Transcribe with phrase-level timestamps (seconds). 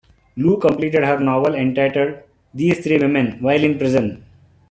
[0.35, 2.17] Lu completed her novel entitled
[2.55, 4.25] "These Three Women" while in prison.